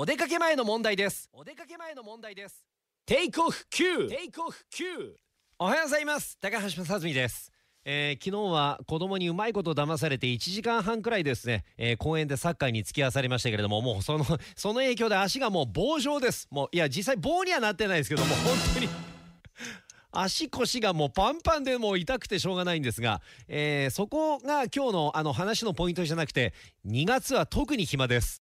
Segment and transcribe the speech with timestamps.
[0.00, 1.28] お出かけ前の問題です。
[1.30, 2.64] お出かけ前の問題です。
[3.04, 4.84] テイクオフ9テイクオフ9
[5.58, 6.38] おはようございます。
[6.40, 7.52] 高橋正澄です。
[7.84, 14.24] えー、昨日は子供にうまいこと騙されて1時間半くらいですね、えー、公園でサッカーに付き合わされましたけれどももうその
[14.56, 16.48] その影響で足がもう棒状です。
[16.50, 18.88] もういや実際棒にはなってないですけども本当に。
[20.12, 26.54] 足腰がもうパンパンでもう痛くてしょうがないんですが、えー、そこが今日のあの話のポイントじゃなくて
[26.86, 28.38] 2月は特に暇です。